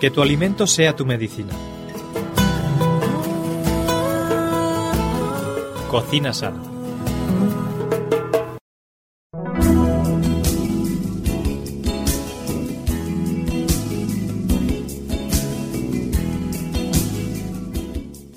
[0.00, 1.52] Que tu alimento sea tu medicina.
[5.90, 6.74] Cocina sana.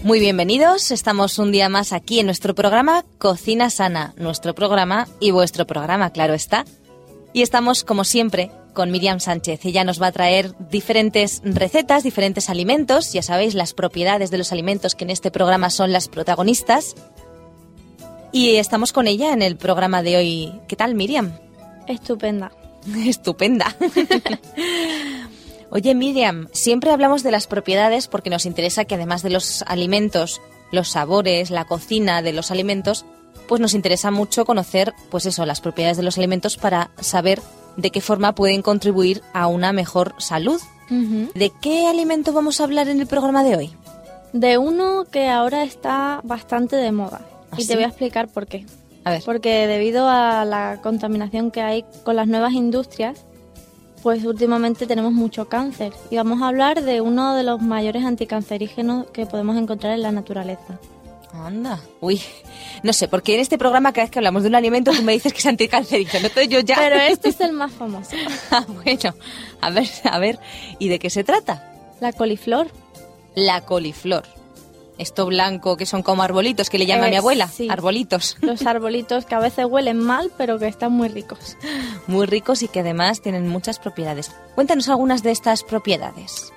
[0.07, 5.31] Muy bienvenidos, estamos un día más aquí en nuestro programa Cocina Sana, nuestro programa y
[5.31, 6.63] vuestro programa, claro está.
[7.33, 9.65] Y estamos, como siempre, con Miriam Sánchez.
[9.65, 13.13] Ella nos va a traer diferentes recetas, diferentes alimentos.
[13.13, 16.95] Ya sabéis, las propiedades de los alimentos que en este programa son las protagonistas.
[18.31, 20.53] Y estamos con ella en el programa de hoy.
[20.67, 21.31] ¿Qué tal, Miriam?
[21.87, 22.51] Estupenda.
[23.05, 23.75] Estupenda.
[25.69, 30.41] Oye, Miriam, siempre hablamos de las propiedades porque nos interesa que además de los alimentos,
[30.71, 33.05] los sabores, la cocina de los alimentos,
[33.47, 37.41] pues nos interesa mucho conocer, pues eso, las propiedades de los alimentos para saber
[37.77, 40.59] de qué forma pueden contribuir a una mejor salud.
[40.89, 43.71] ¿De qué alimento vamos a hablar en el programa de hoy?
[44.33, 47.21] De uno que ahora está bastante de moda.
[47.51, 47.67] ¿Ah, y sí?
[47.67, 48.65] te voy a explicar por qué.
[49.03, 49.21] A ver.
[49.25, 53.25] Porque debido a la contaminación que hay con las nuevas industrias,
[54.01, 55.93] pues últimamente tenemos mucho cáncer.
[56.09, 60.11] Y vamos a hablar de uno de los mayores anticancerígenos que podemos encontrar en la
[60.11, 60.79] naturaleza.
[61.45, 61.79] Anda.
[62.01, 62.21] Uy,
[62.83, 65.13] no sé, porque en este programa cada vez que hablamos de un alimento tú me
[65.13, 66.27] dices que es anticancerígeno.
[66.27, 66.75] Entonces yo ya...
[66.75, 68.15] Pero este es el más famoso.
[68.51, 69.13] Ah, bueno,
[69.61, 70.39] a ver, a ver,
[70.79, 71.71] ¿y de qué se trata?
[71.99, 72.67] La coliflor.
[73.35, 74.23] La coliflor.
[74.97, 77.47] Esto blanco que son como arbolitos, que le llama Eh, mi abuela.
[77.47, 77.67] sí.
[77.69, 78.35] Arbolitos.
[78.41, 81.55] Los arbolitos que a veces huelen mal, pero que están muy ricos.
[82.07, 84.31] Muy ricos y que además tienen muchas propiedades.
[84.55, 86.51] Cuéntanos algunas de estas propiedades.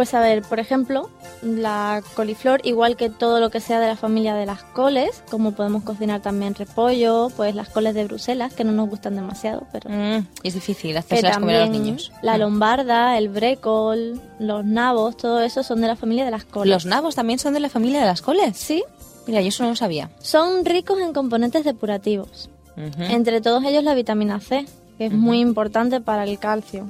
[0.00, 1.10] Pues a ver, por ejemplo,
[1.42, 5.52] la coliflor, igual que todo lo que sea de la familia de las coles, como
[5.52, 9.90] podemos cocinar también repollo, pues las coles de Bruselas, que no nos gustan demasiado, pero
[9.90, 12.12] Mm, es difícil que hacérselas comer a los niños.
[12.22, 12.40] la Mm.
[12.40, 16.72] lombarda, el brécol, los nabos, todo eso son de la familia de las coles.
[16.72, 18.56] ¿Los nabos también son de la familia de las coles?
[18.56, 18.82] Sí,
[19.26, 20.08] Mira, yo eso no lo sabía.
[20.20, 24.64] son ricos en componentes depurativos, entre todos ellos la vitamina C,
[24.96, 26.88] que es muy importante para el calcio.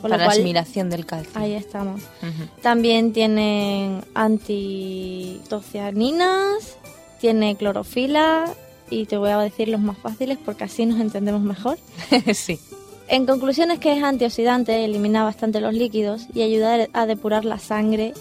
[0.00, 1.32] Con Para la asimilación del calcio.
[1.34, 2.02] ahí estamos.
[2.62, 6.76] También tienen antitocianinas,
[7.20, 8.46] tiene clorofila
[8.90, 11.78] y te voy a decir los más fáciles porque así nos entendemos mejor.
[12.34, 12.58] sí.
[13.08, 17.58] En conclusión es que es antioxidante, elimina bastante los líquidos y ayuda a depurar la
[17.58, 18.12] sangre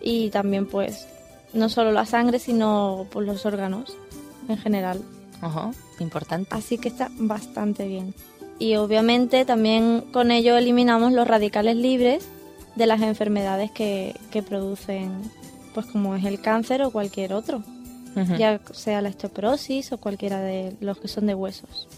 [0.00, 1.06] y también pues
[1.52, 3.96] no solo la sangre sino pues, los órganos
[4.48, 5.02] en general.
[5.40, 6.48] Ajá, importante.
[6.50, 8.14] Así que está bastante bien.
[8.60, 12.28] Y obviamente también con ello eliminamos los radicales libres
[12.76, 15.10] de las enfermedades que, que producen,
[15.74, 17.62] pues como es el cáncer o cualquier otro,
[18.38, 21.88] ya sea la osteoporosis o cualquiera de los que son de huesos.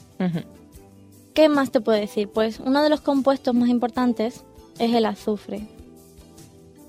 [1.34, 2.28] ¿Qué más te puedo decir?
[2.28, 4.44] Pues uno de los compuestos más importantes
[4.78, 5.66] es el azufre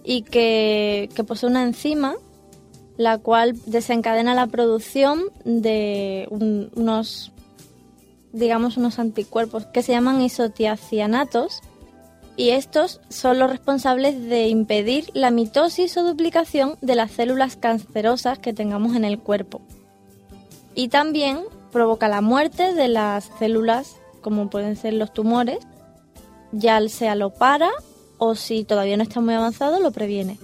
[0.04, 2.16] y que, que posee una enzima
[2.98, 7.32] la cual desencadena la producción de un- unos
[8.34, 11.62] digamos unos anticuerpos que se llaman isotiacianatos
[12.36, 18.40] y estos son los responsables de impedir la mitosis o duplicación de las células cancerosas
[18.40, 19.62] que tengamos en el cuerpo.
[20.74, 21.42] Y también
[21.72, 25.60] provoca la muerte de las células como pueden ser los tumores,
[26.52, 27.70] ya sea lo para
[28.18, 30.40] o si todavía no está muy avanzado lo previene.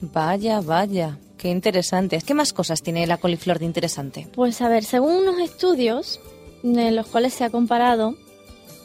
[0.00, 1.18] Vaya, vaya.
[1.36, 2.20] Qué interesante.
[2.24, 4.28] ¿Qué más cosas tiene la coliflor de interesante?
[4.32, 6.20] Pues a ver, según unos estudios
[6.62, 8.14] en los cuales se ha comparado,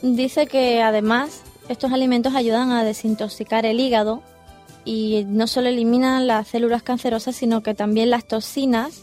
[0.01, 4.21] dice que además estos alimentos ayudan a desintoxicar el hígado
[4.85, 9.01] y no solo eliminan las células cancerosas, sino que también las toxinas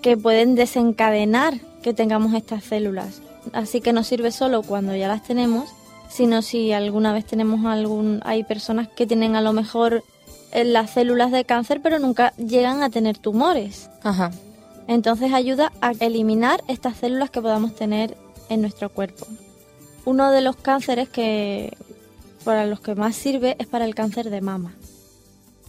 [0.00, 3.20] que pueden desencadenar que tengamos estas células.
[3.52, 5.68] Así que no sirve solo cuando ya las tenemos,
[6.08, 10.02] sino si alguna vez tenemos algún hay personas que tienen a lo mejor
[10.52, 13.90] eh, las células de cáncer pero nunca llegan a tener tumores.
[14.02, 14.30] Ajá.
[14.92, 18.14] Entonces ayuda a eliminar estas células que podamos tener
[18.50, 19.26] en nuestro cuerpo.
[20.04, 21.74] Uno de los cánceres que
[22.44, 24.74] para los que más sirve es para el cáncer de mama.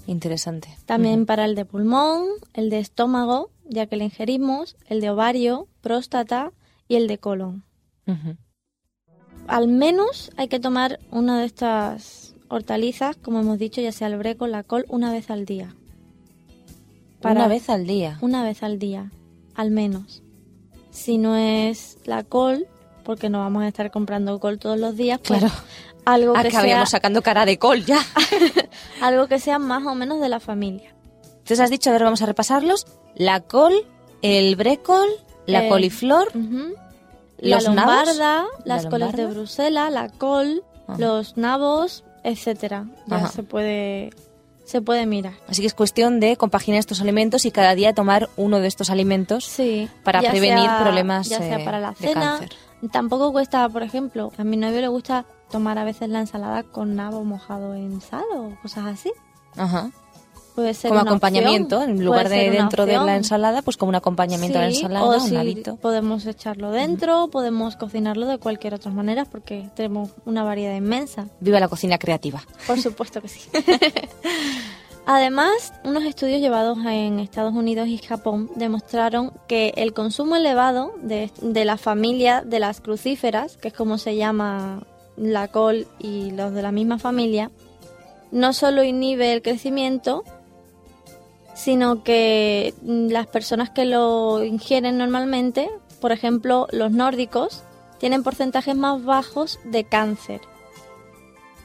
[0.08, 0.68] Interesante.
[0.86, 5.70] También para el de pulmón, el de estómago, ya que le ingerimos, el de ovario,
[5.80, 6.52] próstata
[6.90, 7.64] y el de colon.
[9.48, 14.18] Al menos hay que tomar una de estas hortalizas, como hemos dicho, ya sea el
[14.18, 15.74] brécol, la col, una vez al día.
[17.24, 18.18] Una vez al día.
[18.22, 19.12] Una vez al día,
[19.56, 20.22] al menos.
[20.92, 22.68] Si no es la col,
[23.04, 25.54] porque no vamos a estar comprando col todos los días, pues Claro.
[26.06, 28.00] algo, que sea, Acabaríamos sacando cara de col ya.
[29.02, 30.94] algo que sea más o menos de la familia.
[31.24, 32.86] Entonces has dicho, a ver, vamos a repasarlos.
[33.16, 33.74] La col,
[34.22, 35.08] el brécol,
[35.46, 36.76] la Eh, coliflor, Ujú.
[37.40, 38.08] La los nabos.
[38.08, 39.34] lombarda, La las coles de lombarda.
[39.40, 40.98] Bruselas, la col, Ajá.
[41.00, 42.86] los nabos, etcétera.
[43.08, 43.28] Ya Ajá.
[43.30, 44.12] se puede
[44.66, 45.34] se puede mirar.
[45.48, 48.90] Así que es cuestión de compaginar estos alimentos y cada día tomar uno de estos
[48.90, 52.22] alimentos Sí, para prevenir sea- problemas ya sea eh, para la de cena.
[52.40, 52.50] cáncer.
[52.92, 56.96] Tampoco cuesta, por ejemplo, a mi novio le gusta tomar a veces la ensalada con
[56.96, 59.12] nabo mojado en sal o cosas así.
[59.56, 59.92] Ajá.
[60.56, 63.90] Puede ser Como una acompañamiento, opción, en lugar de dentro de la ensalada, pues como
[63.90, 68.38] un acompañamiento a la Sí, ensalada, o un si podemos echarlo dentro, podemos cocinarlo de
[68.38, 71.28] cualquier otra manera porque tenemos una variedad inmensa.
[71.40, 72.44] Viva la cocina creativa.
[72.68, 73.50] Por supuesto que sí.
[75.06, 81.30] Además, unos estudios llevados en Estados Unidos y Japón demostraron que el consumo elevado de,
[81.42, 84.84] de la familia de las crucíferas, que es como se llama
[85.18, 87.52] la col y los de la misma familia,
[88.32, 90.24] no solo inhibe el crecimiento,
[91.54, 95.70] sino que mm, las personas que lo ingieren normalmente,
[96.02, 97.64] por ejemplo los nórdicos,
[98.00, 100.42] tienen porcentajes más bajos de cáncer.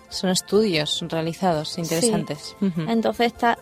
[0.09, 2.57] Son estudios realizados interesantes.
[2.89, 3.59] Entonces está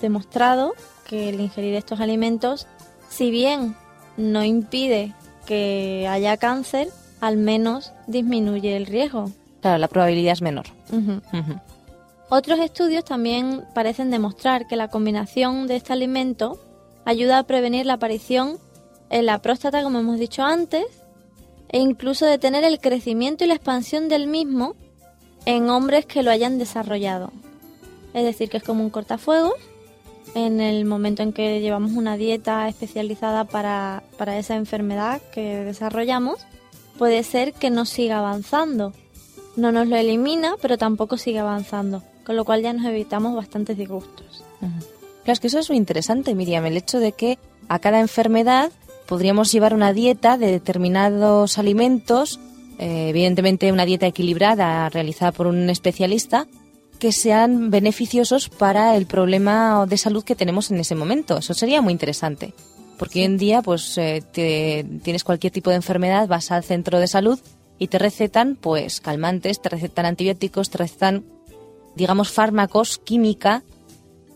[0.00, 0.74] demostrado
[1.06, 2.66] que el ingerir estos alimentos,
[3.08, 3.74] si bien
[4.16, 5.14] no impide
[5.46, 6.88] que haya cáncer,
[7.20, 9.30] al menos disminuye el riesgo.
[9.60, 10.66] Claro, la probabilidad es menor.
[12.30, 16.58] Otros estudios también parecen demostrar que la combinación de este alimento
[17.04, 18.58] ayuda a prevenir la aparición
[19.08, 20.84] en la próstata, como hemos dicho antes,
[21.70, 24.74] e incluso detener el crecimiento y la expansión del mismo
[25.46, 27.32] en hombres que lo hayan desarrollado.
[28.12, 29.54] Es decir, que es como un cortafuegos
[30.34, 36.44] en el momento en que llevamos una dieta especializada para, para esa enfermedad que desarrollamos,
[36.98, 38.92] puede ser que no siga avanzando.
[39.56, 43.78] No nos lo elimina, pero tampoco sigue avanzando, con lo cual ya nos evitamos bastantes
[43.78, 44.44] disgustos.
[44.60, 44.70] Ujú.
[45.24, 47.38] Claro, es que eso es muy interesante, Miriam, el hecho de que
[47.68, 48.70] a cada enfermedad
[49.06, 52.38] podríamos llevar una dieta de determinados alimentos,
[52.78, 56.46] eh, evidentemente una dieta equilibrada realizada por un especialista,
[56.98, 61.38] que sean beneficiosos para el problema de salud que tenemos en ese momento.
[61.38, 62.52] Eso sería muy interesante.
[62.98, 66.98] Porque hoy en día, pues, eh, te- tienes cualquier tipo de enfermedad, vas al centro
[67.00, 67.38] de salud
[67.78, 71.24] y te recetan, pues, calmantes, te recetan antibióticos, te recetan,
[71.98, 73.62] digamos, fármacos, química,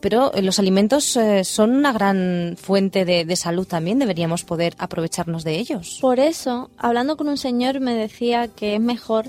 [0.00, 4.74] pero eh, los alimentos eh, son una gran fuente de, de salud también, deberíamos poder
[4.78, 5.98] aprovecharnos de ellos.
[6.02, 9.26] Por eso, hablando con un señor me decía que es mejor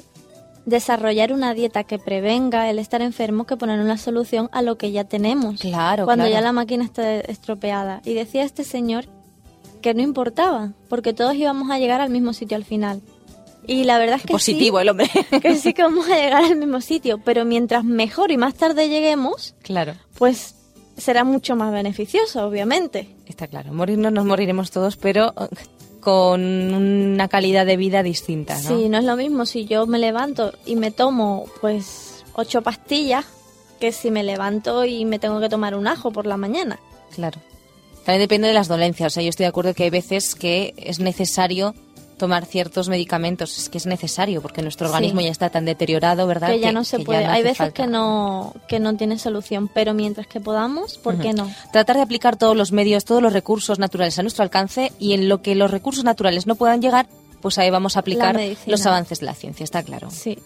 [0.66, 4.92] desarrollar una dieta que prevenga el estar enfermo que poner una solución a lo que
[4.92, 5.60] ya tenemos.
[5.60, 6.34] Claro, cuando claro.
[6.34, 8.02] ya la máquina está estropeada.
[8.06, 9.06] Y decía este señor
[9.82, 13.02] que no importaba, porque todos íbamos a llegar al mismo sitio al final.
[13.68, 15.10] Y la verdad es que Positivo sí, el hombre.
[15.42, 18.90] que sí que vamos a llegar al mismo sitio, pero mientras mejor y más tarde
[18.90, 20.56] lleguemos, claro, pues
[20.98, 23.16] será mucho más beneficioso, obviamente.
[23.26, 23.74] está claro.
[23.74, 25.48] Morirnos nos moriremos todos, pero eh,
[26.00, 28.78] con una calidad de vida distinta, ¿no?
[28.78, 33.26] Sí, no es lo mismo si yo me levanto y me tomo pues ocho pastillas
[33.80, 36.80] que si me levanto y me tengo que tomar un ajo por la mañana.
[37.16, 37.40] Claro.
[38.06, 39.12] También depende de las dolencias.
[39.12, 41.74] O sea, yo estoy de acuerdo que hay veces que es necesario
[42.18, 43.58] tomar ciertos medicamentos.
[43.58, 44.94] Es que es necesario porque nuestro Sí.
[44.94, 46.50] organismo ya está tan deteriorado, ¿verdad?
[46.50, 47.26] Que ya no se que puede.
[47.26, 47.74] no Hay veces falta.
[47.84, 51.50] que no que no tiene solución, pero mientras que podamos, ¿por qué no?
[51.72, 55.30] Tratar de aplicar todos los medios, todos los recursos naturales a nuestro alcance y en
[55.30, 57.08] lo que los recursos naturales no puedan llegar,
[57.42, 60.10] pues ahí vamos a aplicar los avances de la ciencia, está claro.
[60.12, 60.38] Sí.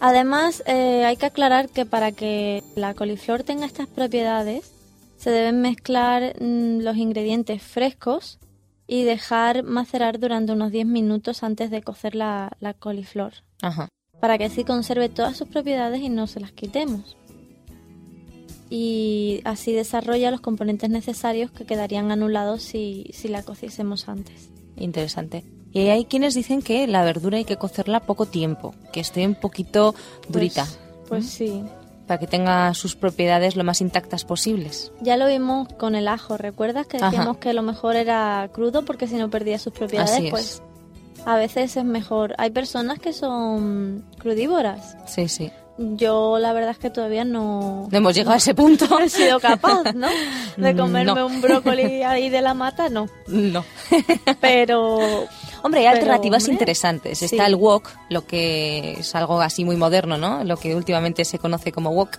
[0.00, 4.72] Además, eh, hay que aclarar que para que la coliflor tenga estas propiedades,
[5.16, 8.38] se deben mezclar mm, los ingredientes frescos
[8.92, 13.32] y dejar macerar durante unos 10 minutos antes de cocer la, la coliflor,
[13.62, 13.88] Ajá.
[14.20, 17.16] para que así conserve todas sus propiedades y no se las quitemos.
[18.68, 24.50] Y así desarrolla los componentes necesarios que quedarían anulados si, si la cociésemos antes.
[24.76, 25.42] Interesante.
[25.72, 29.36] Y hay quienes dicen que la verdura hay que cocerla poco tiempo, que esté un
[29.36, 29.94] poquito
[30.28, 30.66] durita,
[31.08, 31.62] Pues, pues sí.
[32.12, 34.92] Para que tenga sus propiedades lo más intactas posibles.
[35.00, 37.06] Ya lo vimos con el ajo, ¿recuerdas que Ajá.
[37.06, 40.10] decíamos que lo mejor era crudo porque si no perdía sus propiedades?
[40.12, 40.30] Así es.
[40.30, 40.62] Pues
[41.24, 42.34] a veces es mejor.
[42.36, 44.94] Hay personas que son crudívoras.
[45.06, 45.50] Sí, sí.
[45.78, 48.86] Yo la verdad es que todavía no, No hemos llegado a ese punto.
[48.90, 50.08] no he sido capaz, ¿no?
[50.58, 51.26] De comerme No.
[51.26, 53.06] un brócoli ahí de la mata, no.
[53.26, 53.64] No.
[54.42, 54.98] Pero
[55.62, 57.18] Hombre, hay Pero, alternativas hombre, interesantes.
[57.18, 57.24] sí.
[57.26, 60.44] Está el wok, lo que es algo así muy moderno, ¿no?
[60.44, 62.16] Lo que últimamente se conoce como wok.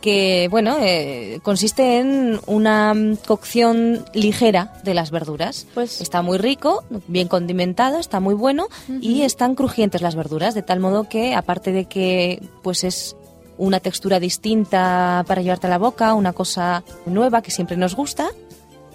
[0.00, 5.66] Que, bueno, eh, consiste en una mm, cocción ligera de las verduras.
[5.72, 8.68] Pues- Está muy rico, bien condimentado, está muy bueno
[9.00, 13.16] y están crujientes las verduras, de tal modo que, aparte de que pues es
[13.56, 18.28] una textura distinta para llevarte a la boca, una cosa nueva que siempre nos gusta,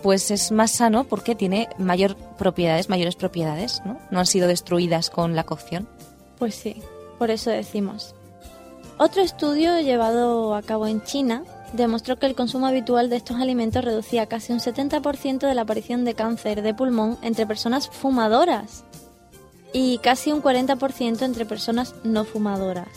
[0.04, 4.00] pues es más sano porque tiene mayor propiedades, mayores propiedades, ¿no?
[4.12, 5.88] No han sido destruidas con la cocción.
[6.38, 6.82] pues sí,
[7.18, 8.16] por eso decimos.
[8.98, 13.84] Otro estudio llevado a cabo en China demostró que el consumo habitual de estos alimentos
[13.84, 18.84] reducía casi un 70% de la aparición de cáncer de pulmón entre personas fumadoras
[19.72, 22.88] y casi un 40% entre personas no fumadoras.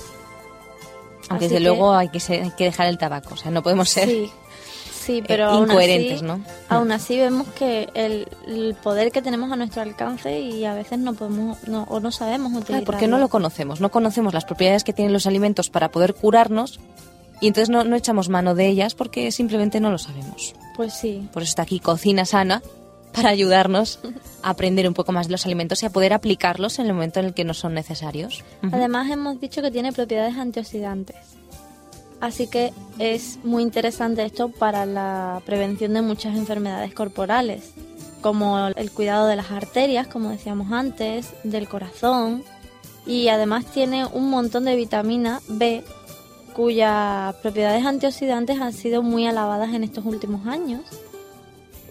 [1.29, 3.51] Aunque Así desde que- luego hay que, ser- hay que dejar el tabaco, o sea,
[3.51, 4.09] no podemos ser...
[4.09, 4.31] Sí,
[5.03, 6.41] sí, eh, pero aún incoherentes, así, ¿no?
[6.69, 10.99] Aún así vemos que el, el poder que tenemos a nuestro alcance y a veces
[10.99, 12.85] no podemos no, o no sabemos utilizarlo.
[12.85, 16.81] porque no lo conocemos, no conocemos las propiedades que tienen los alimentos para poder curarnos
[17.41, 20.55] y entonces no, no echamos mano de ellas porque simplemente no lo sabemos.
[20.77, 21.29] Pues sí.
[21.33, 22.63] Por eso está aquí Cocina Sana,
[23.13, 24.01] para ayudarnos
[24.43, 27.21] a aprender un poco más de los alimentos y a poder aplicarlos en el momento
[27.21, 28.45] en el que no son necesarios.
[28.73, 31.17] Además hemos dicho que tiene propiedades antioxidantes.
[32.23, 37.75] Así que es muy interesante esto para la prevención de muchas enfermedades corporales,
[38.21, 42.45] como el cuidado de las arterias, como decíamos antes, del corazón,
[43.07, 45.83] y además tiene un montón de vitamina B
[46.55, 50.83] cuyas propiedades antioxidantes han sido muy alabadas en estos últimos años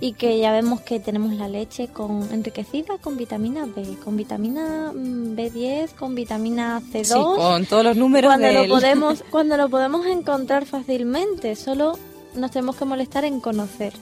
[0.03, 4.91] y que ya vemos que tenemos la leche con enriquecida con vitamina B, con vitamina
[4.93, 9.55] mm, B10, con vitamina C2, Sí, con todos los números cuando del- lo podemos cuando
[9.57, 11.97] lo podemos encontrar fácilmente, solo
[12.35, 13.93] nos tenemos que molestar en conocer.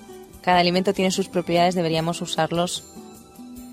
[0.42, 2.86] Cada alimento tiene sus propiedades, deberíamos usarlos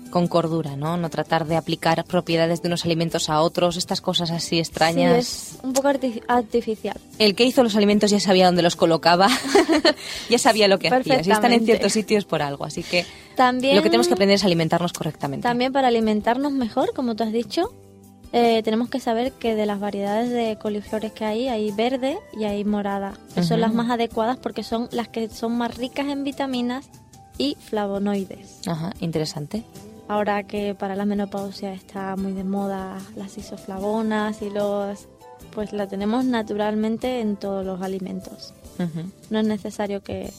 [0.09, 0.97] con cordura, ¿no?
[0.97, 5.25] No tratar de aplicar propiedades de unos alimentos a otros, estas cosas así extrañas.
[5.25, 6.99] Sí, es un poco arti- artificial.
[7.19, 9.27] El que hizo los alimentos ya sabía dónde los colocaba,
[10.29, 11.23] ya sabía lo que hacía.
[11.23, 14.35] Si están en ciertos sitios por algo, así que También lo que tenemos que aprender
[14.35, 15.43] es alimentarnos correctamente.
[15.43, 17.71] También para alimentarnos mejor, como tú has dicho,
[18.33, 22.43] eh, tenemos que saber que de las variedades de coliflores que hay, hay verde y
[22.43, 26.23] hay morada, que son las más adecuadas porque son las que son más ricas en
[26.23, 26.89] vitaminas
[27.37, 28.61] y flavonoides.
[28.67, 29.63] Ajá, interesante.
[30.07, 35.07] Ahora que para la menopausia está muy de moda las isoflavonas y los...
[35.51, 38.53] pues la tenemos naturalmente en todos los alimentos.
[39.29, 40.31] No es necesario que,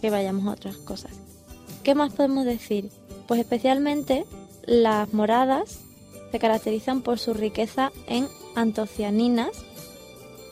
[0.00, 1.12] que vayamos a otras cosas.
[1.82, 2.90] ¿Qué más podemos decir?
[3.26, 4.26] Pues especialmente
[4.66, 5.78] las moradas
[6.30, 9.50] se caracterizan por su riqueza en antocianinas,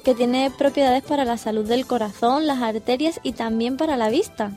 [0.05, 4.53] que tiene propiedades para la salud del corazón, las arterias y también para la vista,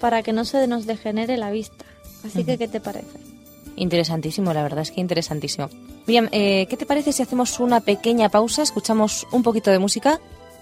[0.00, 1.84] para que no se nos degenere la vista.
[2.26, 2.58] Así que.
[2.58, 3.18] ¿qué te parece?
[3.76, 5.68] Interesantísimo, la verdad es que interesantísimo.
[6.06, 10.18] Miriam, eh, ¿qué te parece si hacemos una pequeña pausa, escuchamos un poquito de música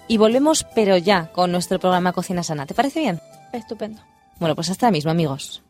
[0.07, 2.65] y volvemos, pero ya, con nuestro programa Cocina Sana?
[2.65, 3.21] ¿Te parece bien?
[3.53, 4.01] Estupendo.
[4.39, 5.63] Bueno, pues hasta ahora mismo, amigos.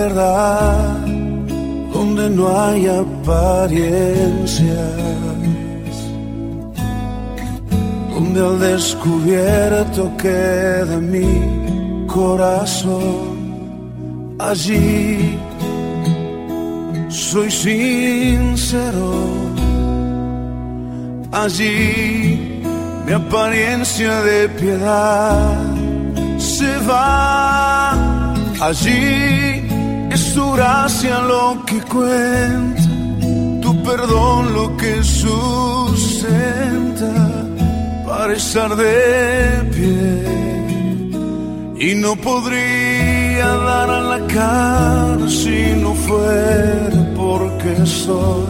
[0.00, 1.06] Verdad
[1.92, 4.78] donde no hay apariencias
[8.14, 13.38] donde al descubierto queda mi corazón
[14.38, 15.38] allí
[17.08, 19.12] soy sincero.
[21.32, 22.62] Allí
[23.06, 25.56] mi apariencia de piedad
[26.38, 28.34] se va.
[28.60, 29.67] Allí
[30.38, 32.82] es tu gracia lo que cuenta,
[33.60, 36.24] tu perdón lo que sustenta.
[38.06, 40.24] Para estar de pie.
[41.80, 48.46] Y no podría dar a la cara si no fuera porque soy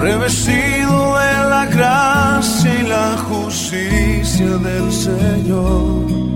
[0.00, 6.35] revestido de la gracia y la justicia del Señor.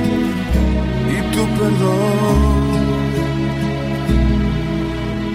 [1.61, 2.37] perdón.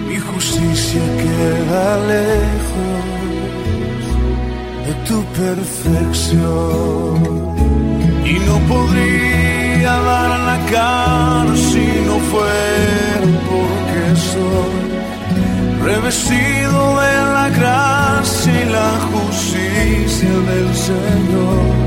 [0.07, 3.03] Mi justicia queda lejos
[4.85, 7.13] de tu perfección
[8.31, 14.77] y no podría dar la cara si no fuera porque soy
[15.89, 21.86] revestido de la gracia y la justicia del Señor.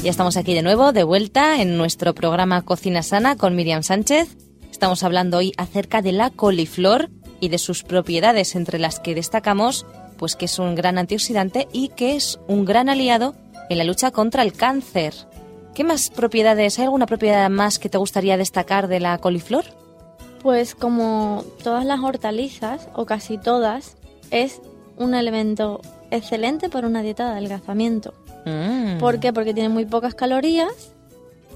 [0.08, 4.38] Ya estamos aquí de nuevo, de vuelta en nuestro programa Cocina Sana con Miriam Sánchez.
[4.70, 7.10] Estamos hablando hoy acerca de la coliflor
[7.40, 9.84] y de sus propiedades, entre las que destacamos
[10.16, 13.34] pues que es un gran antioxidante y que es un gran aliado
[13.68, 15.12] en la lucha contra el cáncer.
[15.74, 16.78] ¿Qué más propiedades?
[16.78, 19.66] ¿Hay alguna propiedad más que te gustaría destacar de la coliflor?
[20.42, 23.98] Pues como todas las hortalizas, o casi todas,
[24.30, 24.62] es
[24.96, 28.14] un elemento excelente para una dieta de adelgazamiento.
[28.44, 28.98] Mm.
[28.98, 29.32] ¿Por qué?
[29.32, 30.72] Porque tiene muy pocas calorías,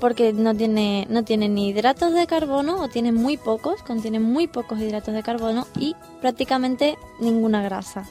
[0.01, 4.47] porque no tiene, no tiene ni hidratos de carbono, o tiene muy pocos, contiene muy
[4.49, 8.05] pocos hidratos de carbono y prácticamente ninguna grasa.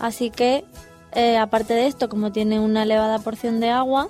[0.00, 0.64] Así que,
[1.12, 4.08] eh, aparte de esto, como tiene una elevada porción de agua,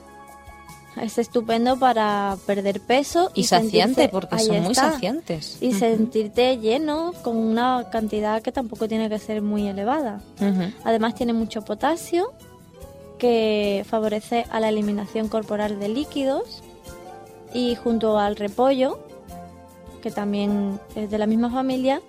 [1.01, 5.57] es estupendo para perder peso Y saciante, sentirse- porque son muy saciantes.
[5.62, 10.21] Y sentirte lleno con una cantidad que tampoco tiene que ser muy elevada.
[10.85, 12.33] Además tiene mucho potasio
[13.23, 16.61] que favorece a la eliminación corporal de líquidos
[17.55, 18.99] y junto al repollo,
[20.03, 22.03] que también es de la misma familia,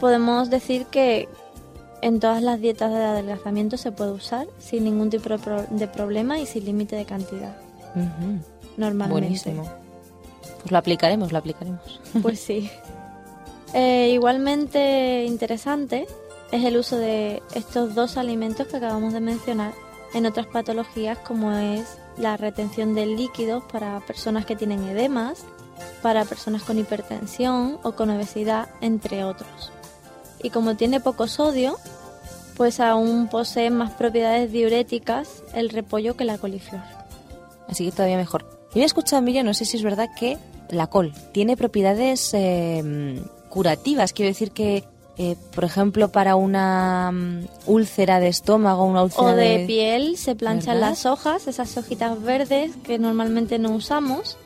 [0.00, 1.28] podemos decir que
[2.00, 5.86] en todas las dietas de adelgazamiento se puede usar sin ningún tipo de pro- de
[5.86, 7.54] problema y sin límite de cantidad,
[8.78, 9.20] normalmente.
[9.20, 9.64] Buenísimo.
[10.62, 12.00] Pues lo aplicaremos, lo aplicaremos.
[12.22, 12.70] Pues sí.
[13.74, 16.06] Eh, igualmente interesante
[16.52, 19.72] es el uso de estos dos alimentos que acabamos de mencionar
[20.14, 25.44] en otras patologías como es la retención de líquidos para personas que tienen edemas,
[26.02, 29.72] para personas con hipertensión o con obesidad, entre otros.
[30.42, 31.76] Y como tiene poco sodio,
[32.56, 36.82] pues aún posee más propiedades diuréticas el repollo que la coliflor.
[37.68, 38.46] Así que todavía mejor.
[38.74, 43.22] Yo he escuchado, Miriam, no sé si es verdad que la col tiene propiedades eh,
[43.48, 44.12] curativas.
[44.12, 44.84] Quiero decir que,
[45.16, 50.34] eh, por ejemplo, para una mm, úlcera de estómago, una úlcera O de piel se
[50.34, 50.90] planchan ¿Verdad?
[50.90, 54.36] las hojas, esas hojitas verdes que normalmente no usamos,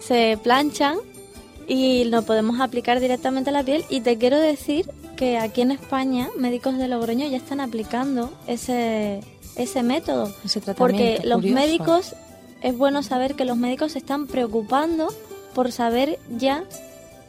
[0.00, 0.96] se planchan
[1.68, 3.84] y lo podemos aplicar directamente a la piel.
[3.90, 9.20] Y te quiero decir que aquí en España, médicos de Logroño ya están aplicando ese,
[9.56, 10.32] ese método.
[10.44, 10.60] ese.
[10.74, 12.14] Porque los médicos,
[12.62, 15.08] es bueno saber que los médicos se están preocupando
[15.54, 16.64] por saber ya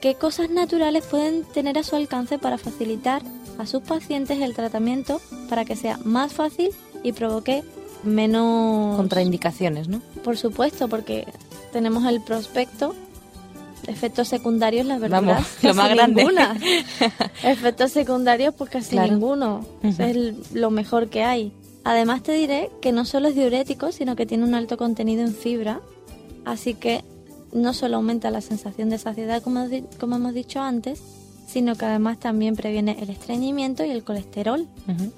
[0.02, 3.22] qué cosas naturales pueden tener a su alcance para facilitar
[3.58, 6.70] a sus pacientes el tratamiento para que sea más fácil
[7.04, 7.64] y provoque
[8.04, 8.98] menos...
[8.98, 10.02] Contraindicaciones, ¿no?
[10.24, 11.28] Por supuesto, porque
[11.72, 12.96] tenemos el prospecto.
[13.88, 15.22] Efectos secundarios, la verdad.
[15.24, 16.26] Vamos, lo más grande.
[17.44, 19.12] Efectos secundarios, pues casi Claro.
[19.14, 19.66] ninguno.
[19.84, 21.52] Es el- lo mejor que hay.
[21.84, 25.34] Además te diré que no solo es diurético, sino que tiene un alto contenido en
[25.34, 25.80] fibra.
[26.46, 27.04] Así que
[27.52, 29.68] no solo aumenta la sensación de saciedad, como,
[30.00, 31.02] como hemos dicho antes,
[31.48, 34.68] sino que además también previene el estreñimiento y el colesterol.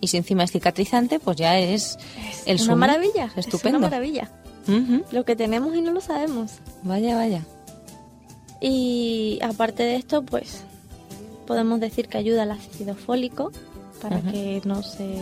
[0.01, 1.99] Y si encima es cicatrizante, pues ya es
[2.45, 3.25] el una maravilla.
[3.35, 3.77] Es Estupendo.
[3.77, 4.31] una maravilla.
[5.11, 6.53] Lo que tenemos y no lo sabemos.
[6.83, 7.41] Vaya, vaya.
[8.61, 10.63] Y aparte de esto, pues
[11.45, 13.51] podemos decir que ayuda al ácido fólico
[14.01, 15.17] para que no se,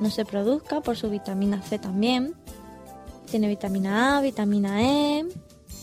[0.00, 2.34] no se produzca por su vitamina C también.
[3.30, 5.26] Tiene vitamina A, vitamina E,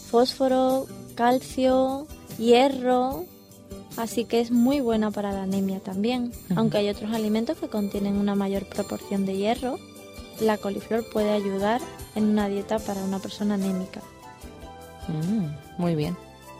[0.09, 3.25] fósforo, calcio, hierro.
[3.97, 6.31] Así que es muy buena para la anemia también.
[6.55, 9.77] Aunque hay otros alimentos que contienen una mayor proporción de hierro.
[10.39, 11.81] la coliflor puede ayudar
[12.15, 14.01] en una dieta para una persona anémica.
[15.09, 16.15] Mm, muy bien.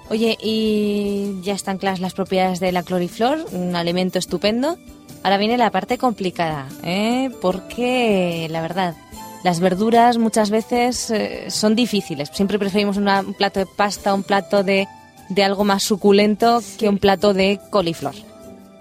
[0.09, 4.77] Oye, y ya están claras las propiedades de la cloriflor, un alimento estupendo.
[5.23, 7.29] Ahora viene la parte complicada, ¿eh?
[7.41, 8.95] porque la verdad,
[9.43, 12.30] las verduras muchas veces eh, son difíciles.
[12.34, 14.88] Siempre preferimos una- un plato de pasta, un plato de,
[15.30, 18.15] de algo más suculento que un plato de coliflor.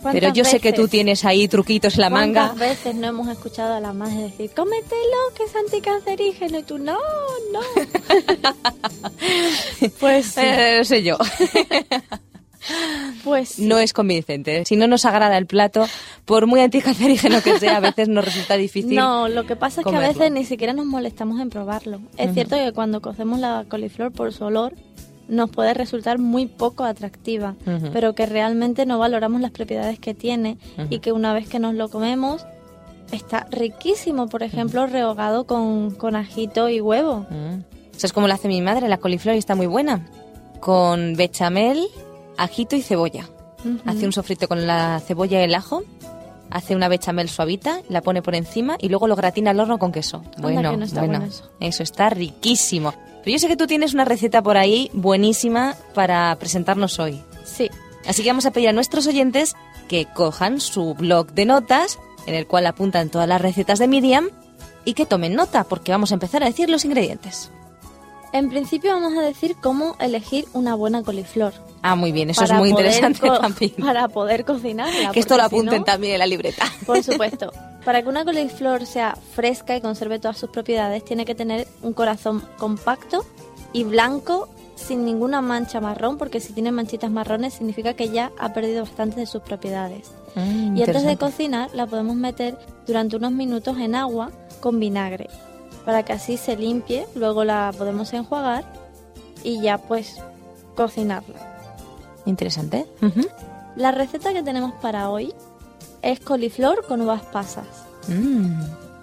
[0.00, 2.46] Pero ¿Cuántas yo sé que tú tienes ahí truquitos en la manga.
[2.50, 6.58] ¿Cuántas veces no hemos escuchado a la madre decir, cómetelo, que es anticancerígeno?
[6.60, 6.96] Y tú, no,
[7.52, 7.60] no.
[10.00, 11.18] pues sí, Eh, sé yo.
[13.24, 13.66] pues sí.
[13.66, 14.64] No es convincente.
[14.64, 15.86] Si no nos agrada el plato,
[16.24, 18.94] por muy anticancerígeno que sea, a veces nos resulta difícil.
[18.94, 22.00] No, lo que pasa es que a veces ni siquiera nos molestamos en probarlo.
[22.16, 24.74] Es cierto que cuando cocemos la coliflor por su olor
[25.28, 27.54] nos puede resultar muy poco atractiva,
[27.92, 30.58] pero que realmente no valoramos las propiedades que tiene
[30.90, 32.46] y que una vez que nos lo comemos
[33.12, 37.26] está riquísimo, por ejemplo, rehogado con, con ajito y huevo.
[37.30, 37.60] Mm.
[37.96, 40.06] Eso es como lo hace mi madre, la coliflor y está muy buena.
[40.60, 41.86] Con bechamel,
[42.38, 43.28] ajito y cebolla.
[43.84, 45.82] Hace un sofrito con la cebolla y el ajo,
[46.48, 49.92] hace una bechamel suavita, la pone por encima y luego lo gratina al horno con
[49.92, 50.22] queso.
[50.38, 51.50] Bueno, no está bueno, bueno eso.
[51.60, 52.94] eso está riquísimo.
[53.24, 57.20] Pero yo sé que tú tienes una receta por ahí buenísima para presentarnos hoy.
[57.44, 57.68] Sí,
[58.08, 59.54] Así que vamos a pedir a nuestros oyentes
[59.86, 64.30] que cojan su blog de notas, en el cual apuntan todas las recetas de Miriam,
[64.84, 67.50] y que tomen nota, porque vamos a empezar a decir los ingredientes.
[68.32, 71.52] En principio vamos a decir cómo elegir una buena coliflor.
[71.82, 73.72] Ah, muy bien, eso es muy interesante también.
[73.80, 75.12] Para poder cocinarla.
[75.12, 76.64] Que esto lo si apunten no- también en la libreta.
[76.86, 77.52] Por supuesto.
[77.84, 81.92] Para que una coliflor sea fresca y conserve todas sus propiedades, tiene que tener un
[81.92, 83.24] corazón compacto
[83.72, 88.52] y blanco sin ninguna mancha marrón, porque si tiene manchitas marrones significa que ya ha
[88.52, 90.10] perdido bastante de sus propiedades.
[90.36, 95.28] Mm, Y antes de cocinar la podemos meter durante unos minutos en agua con vinagre,
[95.88, 98.62] para que así se limpie, luego la podemos enjuagar
[99.42, 100.20] y ya pues
[100.76, 101.38] cocinarla.
[102.26, 102.84] Interesante.
[103.74, 105.32] La receta que tenemos para hoy
[106.02, 107.64] es coliflor con uvas pasas.
[108.06, 108.60] Mm,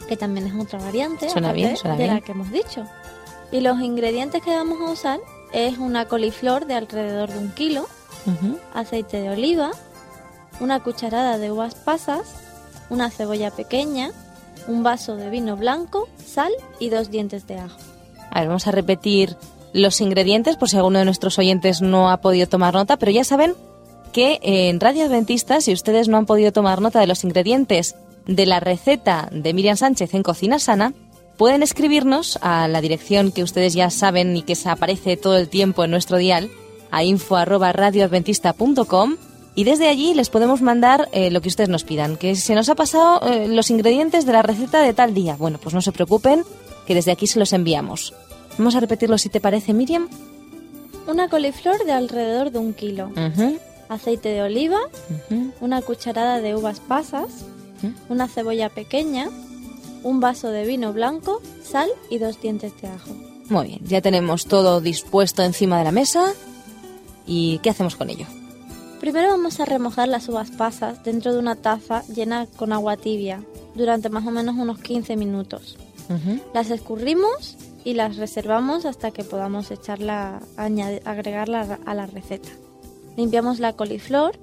[0.08, 2.86] que también es otra variante Suena aparte bien, suena de la que hemos dicho.
[3.52, 5.20] Y los ingredientes que vamos a usar
[5.54, 7.88] es una coliflor de alrededor de un kilo,
[8.76, 9.72] aceite de oliva,
[10.60, 12.36] una cucharada de uvas pasas,
[12.92, 14.12] una cebolla pequeña,
[14.68, 17.78] un vaso de vino blanco, sal y dos dientes de ajo.
[18.32, 19.36] A ver, vamos a repetir
[19.74, 23.24] los ingredientes por si alguno de nuestros oyentes no ha podido tomar nota, pero ya
[23.24, 23.54] saben
[24.14, 28.46] que en Radio Adventista, si ustedes no han podido tomar nota de los ingredientes de
[28.46, 30.94] la receta de Miriam Sánchez en Cocina Sana,
[31.38, 35.50] pueden escribirnos a la dirección que ustedes ya saben y que se aparece todo el
[35.50, 36.50] tiempo en nuestro dial,
[36.92, 39.18] a info@radioadventista.com
[39.56, 42.68] y desde allí les podemos mandar eh, lo que ustedes nos pidan, que se nos
[42.68, 45.38] ha pasado eh, los ingredientes de la receta de tal día.
[45.38, 46.44] Bueno, pues no se preocupen,
[46.86, 48.14] que desde aquí se los enviamos.
[48.58, 50.10] Vamos a repetirlo si te parece, Miriam.
[51.08, 53.12] Una coliflor de alrededor de un kilo,
[53.90, 54.80] aceite de oliva,
[55.62, 57.28] una cucharada de uvas pasas,
[58.10, 59.30] una cebolla pequeña,
[60.04, 63.12] un vaso de vino blanco, sal y dos dientes de ajo.
[63.50, 66.34] Muy bien, ya tenemos todo dispuesto encima de la mesa.
[67.28, 68.26] ¿Y qué hacemos con ello?
[69.06, 73.40] Primero vamos a remojar las uvas pasas dentro de una taza llena con agua tibia
[73.76, 75.78] durante más o menos unos 15 minutos.
[76.56, 82.50] Las escurrimos y las reservamos hasta que podamos echarla, agregarla a la receta.
[83.16, 84.40] Limpiamos la coliflor,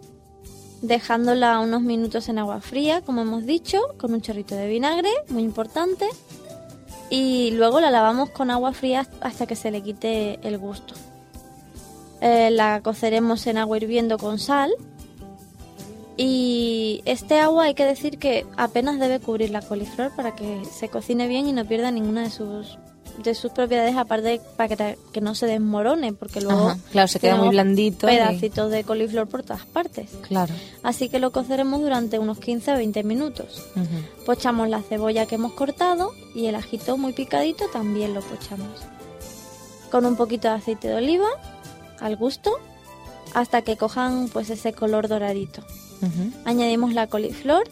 [0.80, 5.42] dejándola unos minutos en agua fría, como hemos dicho, con un chorrito de vinagre, muy
[5.42, 6.06] importante.
[7.10, 10.94] Y luego la lavamos con agua fría hasta que se le quite el gusto.
[12.22, 14.70] Eh, la coceremos en agua hirviendo con sal.
[16.16, 20.88] Y este agua hay que decir que apenas debe cubrir la coliflor para que se
[20.88, 22.78] cocine bien y no pierda ninguna de sus
[23.24, 24.74] de sus propiedades aparte para
[25.12, 28.06] que, no se desmorone porque luego Ajá, claro, se queda muy blandito.
[28.08, 30.54] y- pedacitos de coliflor por todas partes Claro.
[30.82, 33.62] así que lo coceremos durante unos 15 o 20 minutos
[34.24, 38.68] pochamos la cebolla que hemos cortado y el ajito muy picadito también lo pochamos
[39.90, 41.28] con un poquito de aceite de oliva
[42.02, 42.52] al gusto
[43.34, 45.62] hasta que cojan pues ese color doradito.
[46.44, 47.62] Añadimos la coliflor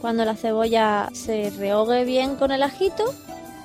[0.00, 3.04] cuando la cebolla se rehogue bien con el ajito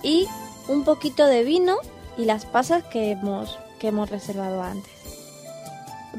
[0.02, 0.26] y
[0.68, 1.78] un poquito de vino
[2.18, 4.92] y las pasas que hemos, que hemos reservado antes.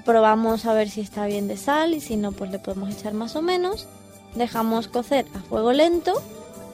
[0.05, 3.13] Probamos a ver si está bien de sal y si no pues le podemos echar
[3.13, 3.89] más o menos.
[4.35, 6.13] Dejamos cocer a fuego lento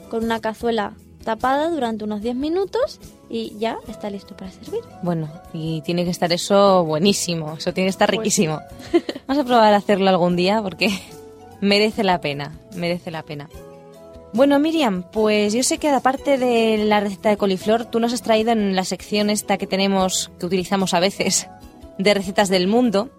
[0.09, 0.93] con una cazuela
[1.27, 4.79] tapada durante unos 10 minutos y ya está listo para servir.
[5.03, 8.61] Bueno, y tiene que estar eso buenísimo, eso tiene que estar Pues riquísimo.
[9.27, 10.89] Vamos a probar a hacerlo algún día porque
[11.61, 13.49] merece la pena, merece la pena.
[14.31, 18.21] Bueno, Miriam, pues yo sé que aparte de la receta de coliflor, tú nos has
[18.21, 21.49] traído en la sección esta que tenemos, que utilizamos a veces,
[21.97, 23.09] de recetas del mundo,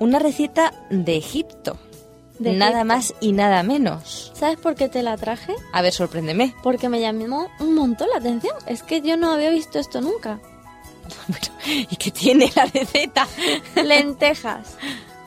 [0.00, 1.78] una receta de Egipto.
[2.38, 2.84] De nada Egipto.
[2.86, 4.32] más y nada menos.
[4.34, 5.54] ¿Sabes por qué te la traje?
[5.72, 6.54] A ver, sorpréndeme.
[6.62, 8.54] Porque me llamó un montón la atención.
[8.66, 10.40] Es que yo no había visto esto nunca.
[11.28, 11.46] Bueno,
[11.90, 13.26] ¿y qué tiene la receta?
[13.76, 14.76] Lentejas.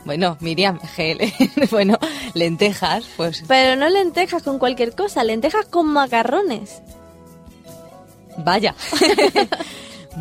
[0.05, 1.21] Bueno, Miriam, GL.
[1.69, 1.97] bueno,
[2.33, 6.81] lentejas, pues Pero no lentejas con cualquier cosa, lentejas con macarrones.
[8.37, 8.73] vaya.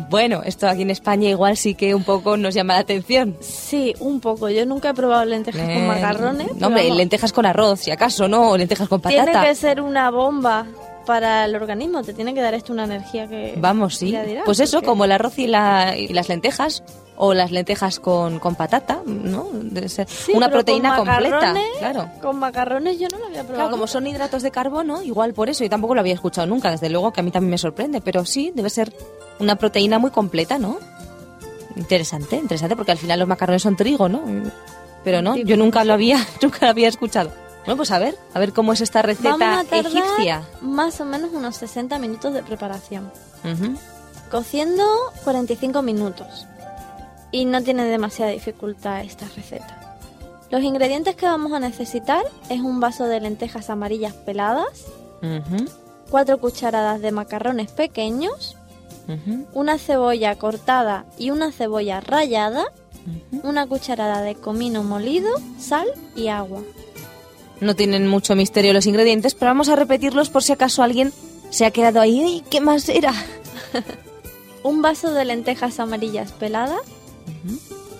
[0.09, 3.35] Bueno, esto aquí en España igual sí que un poco nos llama la atención.
[3.39, 4.49] Sí, un poco.
[4.49, 6.55] Yo nunca he probado lentejas Eh, con macarrones.
[6.55, 8.51] No, hombre, vamos, lentejas con arroz, si acaso, ¿no?
[8.51, 9.45] O lentejas con Tiene patata.
[9.47, 10.65] que ser una bomba
[11.05, 12.03] para el organismo.
[12.03, 13.55] Te tiene que dar esto una energía que...
[13.57, 14.07] Vamos, sí.
[14.07, 16.83] dirás, pues eso, porque- como el arroz y, la, y las lentejas.
[17.19, 19.47] O las lentejas con, con patata, ¿no?
[19.51, 21.55] Debe ser Sí, una pero proteína con completa.
[21.79, 22.09] Claro.
[22.21, 23.55] Con macarrones yo no lo había probado.
[23.55, 26.69] Claro, como son hidratos de carbono, igual por eso, y tampoco lo había escuchado nunca,
[26.69, 28.93] desde luego que a mí también me sorprende, pero sí, debe ser
[29.39, 30.77] una proteína muy completa, ¿no?
[31.75, 34.21] Interesante, interesante, porque al final los macarrones son trigo, ¿no?
[35.03, 37.31] Pero no, yo nunca lo había, nunca lo había escuchado.
[37.65, 40.41] Bueno, pues a ver, a ver cómo es esta Vamos receta a tardar egipcia.
[40.61, 43.11] más o menos unos 60 minutos de preparación.
[44.31, 44.83] Cociendo
[45.23, 46.45] 45 minutos.
[47.31, 49.97] Y no tiene demasiada dificultad esta receta.
[50.49, 54.85] Los ingredientes que vamos a necesitar es un vaso de lentejas amarillas peladas,
[55.21, 55.65] Ujú,
[56.09, 58.55] 4 cucharadas de macarrones pequeños,
[59.53, 62.65] una cebolla cortada y una cebolla rallada,
[63.43, 66.61] una cucharada de comino molido, sal y agua.
[67.61, 71.13] No tienen mucho misterio los ingredientes, pero vamos a repetirlos por si acaso alguien
[71.49, 72.19] se ha quedado ahí.
[72.21, 73.13] "Ay, ¿Qué más era?
[74.63, 76.81] Un vaso de lentejas amarillas peladas,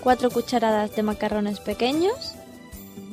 [0.04, 2.34] 4 cucharadas de macarrones pequeños,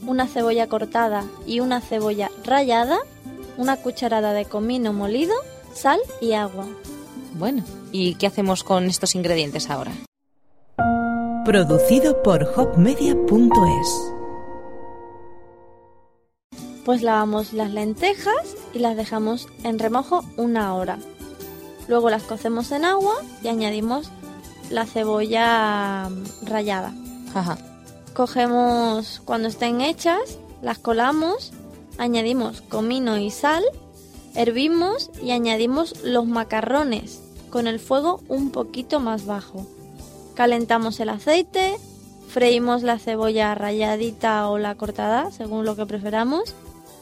[0.07, 2.99] una cebolla cortada y una cebolla rallada,
[3.57, 5.35] una cucharada de comino molido,
[5.73, 6.67] sal y agua.
[7.35, 9.93] Bueno, ¿y qué hacemos con estos ingredientes ahora?
[11.45, 14.13] Producido por hopmedia.es.
[16.85, 20.99] Pues lavamos las lentejas y las dejamos en remojo una hora.
[21.87, 24.11] Luego las cocemos en agua y añadimos
[24.71, 26.09] la cebolla
[26.43, 26.93] rallada.
[27.33, 27.59] Ajá.
[28.13, 31.53] Cogemos cuando estén hechas, las colamos,
[31.99, 33.63] añadimos comino y sal,
[34.35, 37.24] hervimos y añadimos los macarrones
[37.55, 39.65] con el fuego un poquito más bajo.
[40.35, 41.77] Calentamos el aceite,
[42.27, 46.53] freímos la cebolla ralladita o la cortada, según lo que preferamos,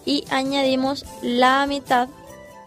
[0.05, 2.11] y añadimos la mitad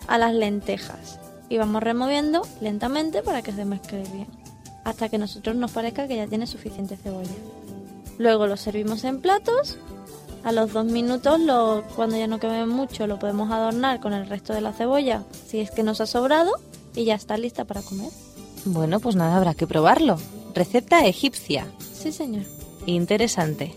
[0.07, 1.19] a las lentejas.
[1.47, 4.29] Y vamos removiendo lentamente para que se mezcle bien,
[4.83, 7.29] hasta que a nosotros nos parezca que ya tiene suficiente cebolla.
[8.17, 9.77] Luego lo servimos en platos.
[10.43, 11.39] A los dos minutos,
[11.95, 15.59] cuando ya no queme mucho, lo podemos adornar con el resto de la cebolla, si
[15.59, 16.51] es que nos ha sobrado,
[16.95, 18.09] y ya está lista para comer.
[18.65, 20.17] Bueno, pues nada, habrá que probarlo.
[20.53, 21.67] Receta egipcia.
[21.93, 22.43] Sí, señor.
[22.85, 23.75] Interesante.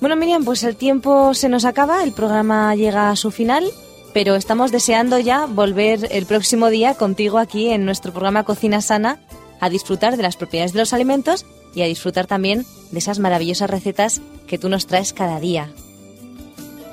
[0.00, 3.70] Bueno, Miriam, pues el tiempo se nos acaba, el programa llega a su final,
[4.12, 9.20] pero estamos deseando ya volver el próximo día contigo aquí en nuestro programa Cocina Sana
[9.60, 13.70] a disfrutar de las propiedades de los alimentos y a disfrutar también de esas maravillosas
[13.70, 15.70] recetas que tú nos traes cada día.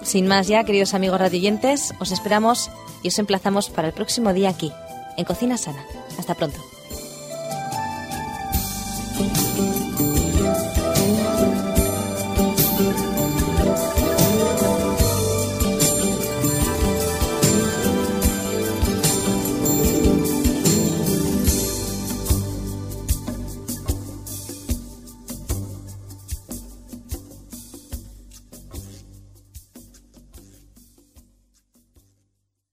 [0.03, 2.69] Sin más ya, queridos amigos radioyentes, os esperamos
[3.03, 4.71] y os emplazamos para el próximo día aquí,
[5.21, 5.85] en Cocina Sana.
[6.17, 6.70] Hasta pronto.